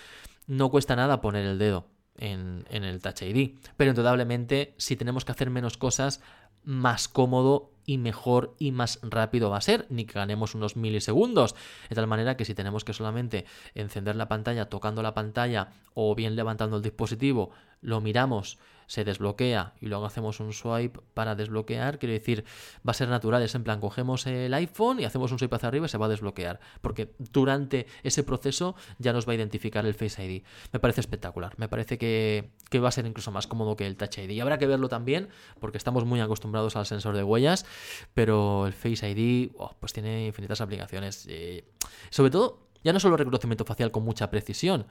no 0.47 0.69
cuesta 0.69 0.95
nada 0.95 1.21
poner 1.21 1.45
el 1.45 1.57
dedo. 1.57 1.87
En, 2.21 2.65
en, 2.69 2.83
el 2.83 3.01
Touch 3.01 3.21
ID. 3.21 3.57
Pero 3.77 3.91
indudablemente, 3.91 4.73
si 4.75 4.97
tenemos 4.97 5.23
que 5.23 5.31
hacer 5.31 5.49
menos 5.49 5.77
cosas, 5.77 6.19
más 6.63 7.07
cómodo 7.07 7.71
y 7.85 7.97
mejor 7.97 8.55
y 8.59 8.71
más 8.71 8.99
rápido 9.01 9.49
va 9.49 9.57
a 9.57 9.61
ser, 9.61 9.87
ni 9.89 10.05
que 10.05 10.13
ganemos 10.13 10.53
unos 10.53 10.75
milisegundos. 10.75 11.55
De 11.89 11.95
tal 11.95 12.05
manera 12.05 12.37
que 12.37 12.45
si 12.45 12.53
tenemos 12.53 12.83
que 12.83 12.93
solamente 12.93 13.45
encender 13.73 14.15
la 14.15 14.27
pantalla 14.27 14.69
tocando 14.69 15.01
la 15.01 15.15
pantalla 15.15 15.69
o 15.95 16.13
bien 16.13 16.35
levantando 16.35 16.77
el 16.77 16.83
dispositivo, 16.83 17.49
lo 17.81 18.01
miramos 18.01 18.59
se 18.89 19.05
desbloquea 19.05 19.75
y 19.79 19.85
luego 19.85 20.05
hacemos 20.05 20.39
un 20.39 20.51
swipe 20.51 20.99
para 21.13 21.35
desbloquear, 21.35 21.99
quiere 21.99 22.13
decir, 22.13 22.43
va 22.77 22.91
a 22.91 22.93
ser 22.95 23.07
natural, 23.07 23.43
es 23.43 23.53
en 23.53 23.63
plan, 23.63 23.79
cogemos 23.79 24.25
el 24.25 24.51
iPhone 24.55 24.99
y 24.99 25.05
hacemos 25.05 25.31
un 25.31 25.37
swipe 25.37 25.55
hacia 25.55 25.67
arriba 25.67 25.85
y 25.85 25.89
se 25.89 25.99
va 25.99 26.07
a 26.07 26.09
desbloquear, 26.09 26.59
porque 26.81 27.13
durante 27.19 27.85
ese 28.01 28.23
proceso 28.23 28.75
ya 28.97 29.13
nos 29.13 29.27
va 29.27 29.33
a 29.33 29.35
identificar 29.35 29.85
el 29.85 29.93
Face 29.93 30.25
ID. 30.25 30.43
Me 30.73 30.79
parece 30.79 31.01
espectacular, 31.01 31.53
me 31.57 31.69
parece 31.69 31.99
que, 31.99 32.49
va 32.83 32.87
a 32.87 32.91
ser 32.91 33.05
incluso 33.05 33.31
más 33.31 33.45
cómodo 33.45 33.75
que 33.75 33.85
el 33.85 33.95
Touch 33.95 34.17
ID. 34.17 34.31
Y 34.31 34.39
habrá 34.39 34.57
que 34.57 34.65
verlo 34.65 34.89
también, 34.89 35.29
porque 35.59 35.77
estamos 35.77 36.03
muy 36.05 36.19
acostumbrados 36.19 36.75
al 36.75 36.87
sensor 36.87 37.15
de 37.15 37.21
huellas, 37.21 37.67
pero 38.15 38.65
el 38.65 38.73
Face 38.73 39.07
ID 39.07 39.51
pues 39.79 39.93
tiene 39.93 40.25
infinitas 40.25 40.61
aplicaciones. 40.61 41.27
Eh, 41.29 41.63
sobre 42.09 42.31
todo, 42.31 42.69
ya 42.83 42.91
no 42.91 42.99
solo 42.99 43.17
reconocimiento 43.17 43.65
facial 43.65 43.91
con 43.91 44.03
mucha 44.03 44.31
precisión, 44.31 44.87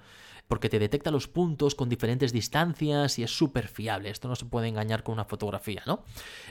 porque 0.49 0.69
te 0.69 0.79
detecta 0.79 1.11
los 1.11 1.29
puntos 1.29 1.75
con 1.75 1.89
diferentes 1.89 2.33
distancias 2.33 3.19
y 3.19 3.23
es 3.23 3.31
súper 3.31 3.69
fiable. 3.69 4.11
Esto 4.11 4.29
no 4.29 4.35
se 4.35 4.47
puede 4.47 4.69
engañar 4.69 5.03
con 5.03 5.13
una 5.13 5.27
fotografía, 5.27 5.83
¿no? 5.87 6.05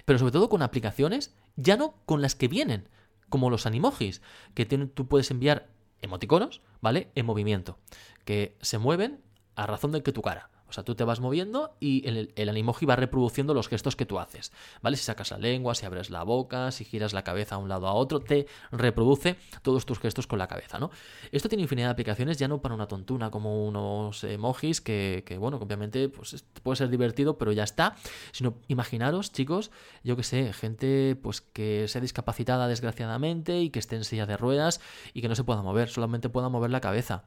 Pero 0.06 0.20
sobre 0.20 0.32
todo 0.32 0.50
con 0.50 0.62
aplicaciones, 0.62 1.36
ya 1.56 1.76
no 1.76 1.96
con 2.06 2.22
las 2.22 2.36
que 2.36 2.48
vienen, 2.48 2.88
como 3.30 3.50
los 3.50 3.66
animojis, 3.66 4.22
que 4.54 4.66
tú 4.66 5.08
puedes 5.08 5.32
enviar 5.32 5.70
emoticonos, 6.02 6.62
¿vale? 6.80 7.12
En 7.16 7.26
movimiento, 7.26 7.80
que 8.24 8.56
se 8.62 8.78
mueven 8.78 9.22
a 9.56 9.66
razón 9.66 9.92
de 9.92 10.04
que 10.04 10.14
tu 10.14 10.22
cara. 10.22 10.52
O 10.70 10.74
sea, 10.74 10.84
tú 10.84 10.96
te 10.96 11.04
vas 11.04 11.20
moviendo 11.20 11.76
y 11.80 12.08
el, 12.08 12.34
el, 12.36 12.50
animoji 12.50 12.86
va 12.86 12.96
reproduciendo 12.96 13.54
los 13.54 13.68
gestos 13.68 13.96
que 13.96 14.06
tú 14.06 14.20
haces, 14.20 14.52
¿vale? 14.82 14.98
Si 14.98 15.04
sacas 15.04 15.32
la 15.32 15.38
lengua, 15.38 15.76
si 15.76 15.86
abres 15.86 16.10
la 16.10 16.24
boca, 16.24 16.72
si 16.72 16.84
giras 16.84 17.14
la 17.14 17.24
cabeza 17.24 17.56
a 17.56 17.58
un 17.58 17.70
lado 17.70 17.88
a 17.88 17.94
otro, 17.94 18.20
te 18.20 18.48
reproduce 18.72 19.38
todos 19.62 19.86
tus 19.86 20.00
gestos 20.00 20.28
con 20.28 20.40
la 20.40 20.48
cabeza, 20.48 20.80
¿no? 20.80 20.92
Esto 21.32 21.50
tiene 21.50 21.64
infinidad 21.64 21.88
de 21.88 21.92
aplicaciones, 21.92 22.38
ya 22.38 22.48
no 22.48 22.62
para 22.62 22.76
una 22.76 22.88
tontuna 22.88 23.32
como 23.32 23.66
unos 23.66 24.24
emojis, 24.24 24.82
que, 24.82 25.24
que 25.26 25.38
bueno, 25.38 25.58
obviamente 25.58 26.10
pues, 26.10 26.44
puede 26.64 26.76
ser 26.76 26.90
divertido, 26.90 27.38
pero 27.38 27.52
ya 27.52 27.64
está, 27.64 27.96
sino 28.32 28.56
imaginaros, 28.68 29.32
chicos, 29.32 29.72
yo 30.04 30.16
que 30.16 30.24
sé, 30.24 30.54
gente 30.54 31.18
pues 31.22 31.42
que 31.42 31.88
sea 31.88 32.02
discapacitada 32.02 32.68
desgraciadamente 32.68 33.62
y 33.62 33.70
que 33.70 33.80
esté 33.80 33.96
en 33.96 34.04
silla 34.04 34.26
de 34.26 34.38
ruedas 34.38 34.82
y 35.14 35.22
que 35.22 35.30
no 35.30 35.36
se 35.36 35.44
pueda 35.44 35.62
mover, 35.62 35.90
solamente 35.90 36.30
pueda 36.30 36.50
mover 36.50 36.72
la 36.72 36.82
cabeza 36.82 37.24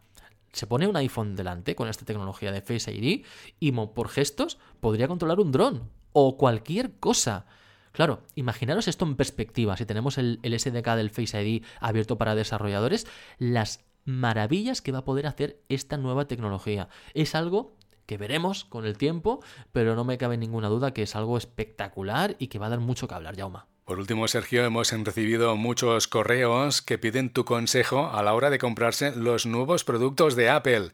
se 0.52 0.66
pone 0.66 0.86
un 0.86 0.96
iPhone 0.96 1.36
delante 1.36 1.74
con 1.74 1.88
esta 1.88 2.04
tecnología 2.04 2.52
de 2.52 2.62
Face 2.62 2.92
ID 2.92 3.24
y 3.58 3.72
por 3.72 4.08
gestos 4.08 4.58
podría 4.80 5.08
controlar 5.08 5.40
un 5.40 5.52
dron 5.52 5.90
o 6.12 6.36
cualquier 6.36 6.92
cosa. 6.98 7.46
Claro, 7.92 8.22
imaginaros 8.34 8.88
esto 8.88 9.04
en 9.04 9.16
perspectiva, 9.16 9.76
si 9.76 9.84
tenemos 9.84 10.18
el, 10.18 10.38
el, 10.42 10.58
SDK 10.58 10.94
del 10.94 11.10
Face 11.10 11.42
ID 11.42 11.64
abierto 11.80 12.18
para 12.18 12.34
desarrolladores, 12.34 13.06
las 13.38 13.84
maravillas 14.04 14.80
que 14.80 14.92
va 14.92 14.98
a 14.98 15.04
poder 15.04 15.26
hacer 15.26 15.60
esta 15.68 15.96
nueva 15.96 16.26
tecnología. 16.26 16.88
Es 17.14 17.34
algo 17.34 17.76
que 18.06 18.16
veremos 18.16 18.64
con 18.64 18.86
el 18.86 18.98
tiempo, 18.98 19.40
pero 19.72 19.94
no 19.94 20.04
me 20.04 20.18
cabe 20.18 20.36
ninguna 20.36 20.68
duda 20.68 20.92
que 20.92 21.02
es 21.02 21.14
algo 21.14 21.36
espectacular 21.36 22.36
y 22.38 22.48
que 22.48 22.58
va 22.58 22.66
a 22.66 22.70
dar 22.70 22.80
mucho 22.80 23.06
que 23.06 23.14
hablar, 23.14 23.36
Jauma. 23.36 23.69
Por 23.90 23.98
último, 23.98 24.28
Sergio, 24.28 24.64
hemos 24.64 24.92
recibido 24.92 25.56
muchos 25.56 26.06
correos 26.06 26.80
que 26.80 26.96
piden 26.96 27.28
tu 27.28 27.44
consejo 27.44 28.08
a 28.14 28.22
la 28.22 28.34
hora 28.34 28.48
de 28.48 28.60
comprarse 28.60 29.16
los 29.16 29.46
nuevos 29.46 29.82
productos 29.82 30.36
de 30.36 30.48
Apple. 30.48 30.92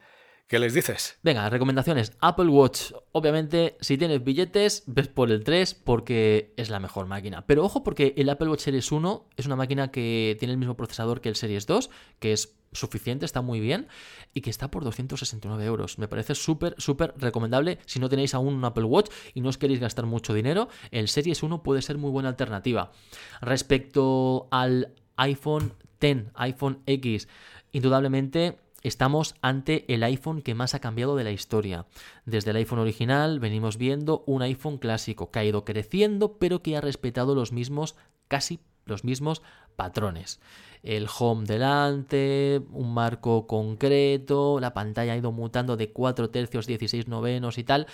¿Qué 0.48 0.60
les 0.60 0.74
dices? 0.74 1.18
Venga, 1.24 1.50
recomendaciones. 1.50 2.12
Apple 2.20 2.46
Watch. 2.46 2.92
Obviamente, 3.10 3.76
si 3.80 3.98
tienes 3.98 4.22
billetes, 4.22 4.84
ves 4.86 5.08
por 5.08 5.32
el 5.32 5.42
3 5.42 5.74
porque 5.74 6.54
es 6.56 6.70
la 6.70 6.78
mejor 6.78 7.06
máquina. 7.06 7.44
Pero 7.48 7.64
ojo 7.64 7.82
porque 7.82 8.14
el 8.16 8.28
Apple 8.28 8.48
Watch 8.50 8.60
Series 8.60 8.92
1 8.92 9.28
es 9.36 9.46
una 9.46 9.56
máquina 9.56 9.90
que 9.90 10.36
tiene 10.38 10.52
el 10.52 10.58
mismo 10.58 10.76
procesador 10.76 11.20
que 11.20 11.28
el 11.28 11.34
Series 11.34 11.66
2, 11.66 11.90
que 12.20 12.32
es 12.32 12.54
suficiente, 12.70 13.24
está 13.24 13.42
muy 13.42 13.58
bien 13.58 13.88
y 14.34 14.40
que 14.40 14.50
está 14.50 14.70
por 14.70 14.84
269 14.84 15.64
euros. 15.64 15.98
Me 15.98 16.06
parece 16.06 16.36
súper, 16.36 16.76
súper 16.78 17.14
recomendable 17.16 17.80
si 17.86 17.98
no 17.98 18.08
tenéis 18.08 18.32
aún 18.32 18.54
un 18.54 18.64
Apple 18.64 18.84
Watch 18.84 19.10
y 19.34 19.40
no 19.40 19.48
os 19.48 19.58
queréis 19.58 19.80
gastar 19.80 20.06
mucho 20.06 20.32
dinero. 20.32 20.68
El 20.92 21.08
Series 21.08 21.42
1 21.42 21.64
puede 21.64 21.82
ser 21.82 21.98
muy 21.98 22.12
buena 22.12 22.28
alternativa. 22.28 22.92
Respecto 23.40 24.46
al 24.52 24.94
iPhone 25.16 25.72
X, 25.98 26.30
iPhone 26.34 26.82
X, 26.86 27.26
indudablemente 27.72 28.58
estamos 28.86 29.34
ante 29.42 29.84
el 29.92 30.02
iPhone 30.02 30.42
que 30.42 30.54
más 30.54 30.74
ha 30.74 30.80
cambiado 30.80 31.16
de 31.16 31.24
la 31.24 31.32
historia. 31.32 31.86
Desde 32.24 32.50
el 32.50 32.56
iPhone 32.56 32.78
original 32.78 33.40
venimos 33.40 33.76
viendo 33.76 34.22
un 34.26 34.42
iPhone 34.42 34.78
clásico 34.78 35.30
que 35.30 35.38
ha 35.38 35.44
ido 35.44 35.64
creciendo 35.64 36.38
pero 36.38 36.62
que 36.62 36.76
ha 36.76 36.80
respetado 36.80 37.34
los 37.34 37.52
mismos, 37.52 37.96
casi 38.28 38.60
los 38.84 39.04
mismos 39.04 39.42
patrones. 39.76 40.40
El 40.82 41.08
home 41.18 41.46
delante, 41.46 42.62
un 42.70 42.94
marco 42.94 43.46
concreto, 43.46 44.60
la 44.60 44.72
pantalla 44.72 45.14
ha 45.14 45.16
ido 45.16 45.32
mutando 45.32 45.76
de 45.76 45.90
4 45.90 46.30
tercios, 46.30 46.66
16 46.66 47.08
novenos 47.08 47.58
y 47.58 47.64
tal, 47.64 47.86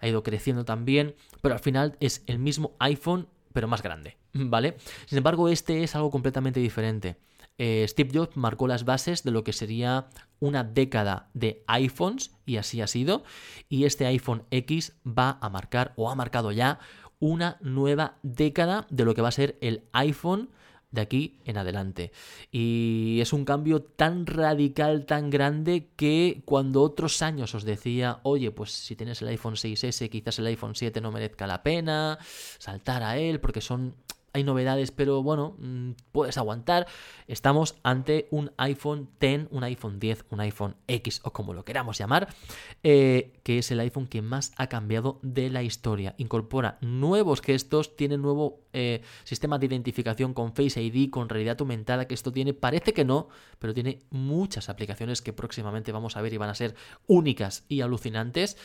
ha 0.00 0.08
ido 0.08 0.22
creciendo 0.22 0.64
también, 0.64 1.14
pero 1.42 1.54
al 1.54 1.60
final 1.60 1.96
es 2.00 2.24
el 2.26 2.38
mismo 2.38 2.72
iPhone 2.80 3.28
pero 3.52 3.68
más 3.68 3.82
grande, 3.82 4.16
¿vale? 4.32 4.76
Sin 5.06 5.18
embargo, 5.18 5.48
este 5.48 5.82
es 5.82 5.94
algo 5.94 6.10
completamente 6.10 6.60
diferente. 6.60 7.16
Eh, 7.62 7.84
Steve 7.86 8.10
Jobs 8.14 8.38
marcó 8.38 8.66
las 8.66 8.86
bases 8.86 9.22
de 9.22 9.32
lo 9.32 9.44
que 9.44 9.52
sería 9.52 10.06
una 10.38 10.64
década 10.64 11.28
de 11.34 11.62
iPhones 11.66 12.30
y 12.46 12.56
así 12.56 12.80
ha 12.80 12.86
sido. 12.86 13.22
Y 13.68 13.84
este 13.84 14.06
iPhone 14.06 14.44
X 14.50 14.94
va 15.06 15.36
a 15.42 15.50
marcar 15.50 15.92
o 15.96 16.10
ha 16.10 16.14
marcado 16.14 16.52
ya 16.52 16.78
una 17.18 17.58
nueva 17.60 18.16
década 18.22 18.86
de 18.88 19.04
lo 19.04 19.14
que 19.14 19.20
va 19.20 19.28
a 19.28 19.32
ser 19.32 19.58
el 19.60 19.84
iPhone 19.92 20.48
de 20.90 21.02
aquí 21.02 21.38
en 21.44 21.58
adelante. 21.58 22.12
Y 22.50 23.18
es 23.20 23.34
un 23.34 23.44
cambio 23.44 23.82
tan 23.82 24.24
radical, 24.24 25.04
tan 25.04 25.28
grande, 25.28 25.90
que 25.96 26.40
cuando 26.46 26.80
otros 26.80 27.20
años 27.20 27.54
os 27.54 27.64
decía, 27.64 28.20
oye, 28.22 28.52
pues 28.52 28.72
si 28.72 28.96
tienes 28.96 29.20
el 29.20 29.28
iPhone 29.28 29.56
6S, 29.56 30.08
quizás 30.08 30.38
el 30.38 30.46
iPhone 30.46 30.74
7 30.74 30.98
no 31.02 31.12
merezca 31.12 31.46
la 31.46 31.62
pena 31.62 32.18
saltar 32.58 33.02
a 33.02 33.18
él, 33.18 33.38
porque 33.38 33.60
son 33.60 33.96
hay 34.32 34.44
novedades, 34.44 34.90
pero 34.90 35.22
bueno, 35.22 35.56
mm, 35.58 35.92
puedes 36.12 36.38
aguantar. 36.38 36.86
Estamos 37.26 37.76
ante 37.82 38.28
un 38.30 38.52
iPhone 38.56 39.08
X, 39.20 39.48
un 39.50 39.64
iPhone 39.64 39.98
10, 39.98 40.24
un 40.30 40.40
iPhone 40.40 40.76
X 40.86 41.20
o 41.24 41.32
como 41.32 41.54
lo 41.54 41.64
queramos 41.64 41.98
llamar, 41.98 42.28
eh, 42.82 43.32
que 43.42 43.58
es 43.58 43.70
el 43.70 43.80
iPhone 43.80 44.06
que 44.06 44.22
más 44.22 44.52
ha 44.56 44.68
cambiado 44.68 45.18
de 45.22 45.50
la 45.50 45.62
historia. 45.62 46.14
Incorpora 46.18 46.78
nuevos 46.80 47.40
gestos, 47.40 47.96
tiene 47.96 48.18
nuevo 48.18 48.60
eh, 48.72 49.02
sistema 49.24 49.58
de 49.58 49.66
identificación 49.66 50.32
con 50.32 50.54
Face 50.54 50.80
ID, 50.80 51.10
con 51.10 51.28
realidad 51.28 51.56
aumentada, 51.60 52.06
que 52.06 52.14
esto 52.14 52.32
tiene, 52.32 52.54
parece 52.54 52.92
que 52.92 53.04
no, 53.04 53.28
pero 53.58 53.74
tiene 53.74 54.00
muchas 54.10 54.68
aplicaciones 54.68 55.22
que 55.22 55.32
próximamente 55.32 55.92
vamos 55.92 56.16
a 56.16 56.22
ver 56.22 56.32
y 56.32 56.36
van 56.36 56.50
a 56.50 56.54
ser 56.54 56.74
únicas 57.06 57.64
y 57.68 57.80
alucinantes. 57.80 58.56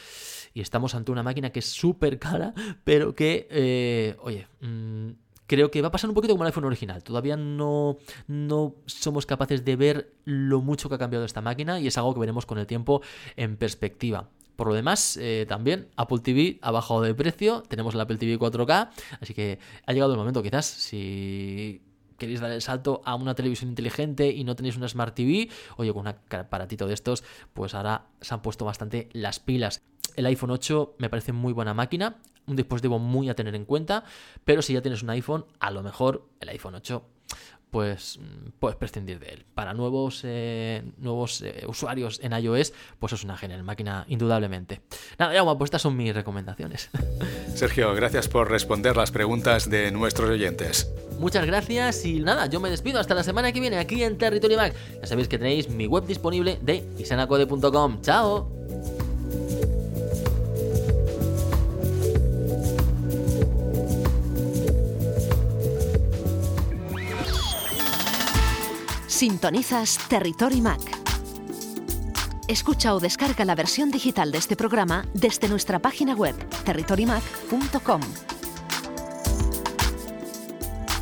Y 0.53 0.61
estamos 0.61 0.95
ante 0.95 1.11
una 1.11 1.23
máquina 1.23 1.49
que 1.49 1.59
es 1.59 1.65
súper 1.65 2.19
cara, 2.19 2.53
pero 2.83 3.15
que, 3.15 3.47
eh, 3.49 4.15
oye, 4.21 4.47
mmm, 4.61 5.24
creo 5.47 5.71
que 5.71 5.81
va 5.81 5.89
a 5.89 5.91
pasar 5.91 6.09
un 6.09 6.13
poquito 6.13 6.33
como 6.33 6.43
el 6.43 6.47
iPhone 6.47 6.65
original. 6.65 7.03
Todavía 7.03 7.37
no, 7.37 7.97
no 8.27 8.75
somos 8.85 9.25
capaces 9.25 9.63
de 9.65 9.75
ver 9.75 10.13
lo 10.25 10.61
mucho 10.61 10.89
que 10.89 10.95
ha 10.95 10.99
cambiado 10.99 11.25
esta 11.25 11.41
máquina 11.41 11.79
y 11.79 11.87
es 11.87 11.97
algo 11.97 12.13
que 12.13 12.19
veremos 12.19 12.45
con 12.45 12.57
el 12.57 12.67
tiempo 12.67 13.01
en 13.35 13.57
perspectiva. 13.57 14.29
Por 14.55 14.67
lo 14.67 14.73
demás, 14.73 15.17
eh, 15.17 15.45
también 15.47 15.89
Apple 15.97 16.19
TV 16.19 16.59
ha 16.61 16.71
bajado 16.71 17.01
de 17.01 17.13
precio, 17.13 17.63
tenemos 17.67 17.93
el 17.93 18.01
Apple 18.01 18.17
TV 18.17 18.39
4K, 18.39 18.89
así 19.19 19.33
que 19.33 19.59
ha 19.85 19.91
llegado 19.91 20.13
el 20.13 20.17
momento 20.17 20.41
quizás, 20.41 20.65
si 20.65 21.81
queréis 22.17 22.39
dar 22.39 22.51
el 22.51 22.61
salto 22.61 23.01
a 23.03 23.15
una 23.15 23.35
televisión 23.35 23.69
inteligente 23.69 24.29
y 24.29 24.45
no 24.45 24.55
tenéis 24.55 24.77
una 24.77 24.87
Smart 24.87 25.13
TV, 25.13 25.49
oye, 25.75 25.91
con 25.91 26.07
un 26.07 26.07
aparatito 26.07 26.87
de 26.87 26.93
estos, 26.93 27.23
pues 27.53 27.73
ahora 27.73 28.05
se 28.21 28.33
han 28.33 28.41
puesto 28.41 28.63
bastante 28.63 29.09
las 29.11 29.39
pilas. 29.39 29.81
El 30.15 30.25
iPhone 30.25 30.51
8 30.51 30.95
me 30.97 31.09
parece 31.09 31.31
muy 31.31 31.53
buena 31.53 31.73
máquina, 31.73 32.17
un 32.47 32.55
dispositivo 32.55 32.99
muy 32.99 33.29
a 33.29 33.35
tener 33.35 33.55
en 33.55 33.65
cuenta, 33.65 34.03
pero 34.43 34.61
si 34.61 34.73
ya 34.73 34.81
tienes 34.81 35.03
un 35.03 35.09
iPhone, 35.09 35.45
a 35.59 35.71
lo 35.71 35.83
mejor 35.83 36.27
el 36.39 36.49
iPhone 36.49 36.75
8 36.75 37.03
pues 37.75 38.19
mm, 38.19 38.51
puedes 38.57 38.77
prescindir 38.77 39.19
de 39.19 39.27
él. 39.33 39.45
Para 39.53 39.73
nuevos, 39.73 40.21
eh, 40.23 40.81
nuevos 40.97 41.41
eh, 41.41 41.65
usuarios 41.67 42.21
en 42.23 42.31
iOS, 42.31 42.71
pues 42.99 43.11
es 43.11 43.25
una 43.25 43.35
genial 43.35 43.63
máquina, 43.63 44.05
indudablemente. 44.07 44.79
Nada, 45.19 45.33
ya, 45.33 45.43
pues 45.43 45.67
estas 45.67 45.81
son 45.81 45.97
mis 45.97 46.15
recomendaciones. 46.15 46.89
Sergio, 47.53 47.93
gracias 47.93 48.29
por 48.29 48.49
responder 48.49 48.95
las 48.95 49.11
preguntas 49.11 49.69
de 49.69 49.91
nuestros 49.91 50.29
oyentes. 50.29 50.89
Muchas 51.19 51.45
gracias 51.45 52.05
y 52.05 52.21
nada, 52.21 52.45
yo 52.45 52.61
me 52.61 52.69
despido 52.69 53.01
hasta 53.01 53.13
la 53.13 53.23
semana 53.23 53.51
que 53.51 53.59
viene 53.59 53.77
aquí 53.77 54.03
en 54.03 54.17
Territory 54.17 54.55
Mac. 54.55 54.73
Ya 55.01 55.07
sabéis 55.07 55.27
que 55.27 55.37
tenéis 55.37 55.69
mi 55.69 55.85
web 55.85 56.05
disponible 56.05 56.57
de 56.61 56.87
isanacode.com. 56.97 58.01
¡Chao! 58.01 58.94
Sintonizas 69.15 69.97
Territory 70.09 70.59
Mac. 70.59 70.81
Escucha 72.49 72.93
o 72.93 72.99
descarga 72.99 73.45
la 73.45 73.55
versión 73.55 73.89
digital 73.89 74.29
de 74.29 74.39
este 74.39 74.57
programa 74.57 75.05
desde 75.13 75.47
nuestra 75.47 75.79
página 75.79 76.13
web 76.13 76.35
territorymac.com. 76.65 78.01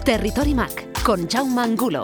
Territory 0.05 0.53
Mac 0.53 1.01
con 1.01 1.27
Jaume 1.27 1.59
Angulo. 1.63 2.03